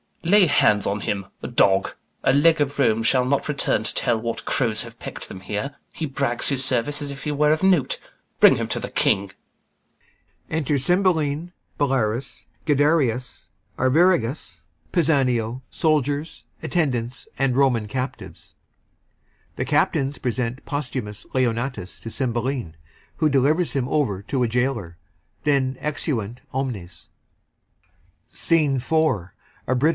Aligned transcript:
Lay 0.23 0.45
hands 0.45 0.85
on 0.87 1.01
him; 1.01 1.25
a 1.43 1.47
dog! 1.47 1.93
A 2.23 2.33
leg 2.33 2.61
of 2.61 2.77
Rome 2.79 3.01
shall 3.03 3.25
not 3.25 3.47
return 3.49 3.83
to 3.83 3.93
tell 3.93 4.17
What 4.19 4.45
crows 4.45 4.83
have 4.83 4.99
peck'd 4.99 5.29
them 5.29 5.41
here. 5.41 5.75
He 5.91 6.05
brags 6.05 6.49
his 6.49 6.63
service, 6.63 7.01
As 7.01 7.11
if 7.11 7.23
he 7.23 7.31
were 7.31 7.51
of 7.51 7.63
note. 7.63 7.99
Bring 8.39 8.55
him 8.55 8.67
to 8.69 8.79
th' 8.79 8.93
King. 8.95 9.31
Enter 10.49 10.77
CYMBELINE, 10.77 11.53
BELARIUS, 11.79 12.45
GUIDERIUS, 12.65 13.49
ARVIRAGUS, 13.79 14.61
PISANIO, 14.91 15.61
and 17.39 17.55
Roman 17.57 17.87
captives. 17.87 18.55
The 19.55 19.65
CAPTAINS 19.65 20.17
present 20.19 20.65
POSTHUMUS 20.65 21.25
to 21.33 22.09
CYMBELINE, 22.09 22.75
who 23.17 23.29
delivers 23.29 23.73
him 23.73 23.87
over 23.89 24.21
to 24.23 24.43
a 24.43 24.47
gaoler. 24.47 24.97
Exeunt 25.45 26.41
omnes 26.53 27.09
SCENE 28.29 28.75
IV. 28.77 28.89
Britain. 29.67 29.87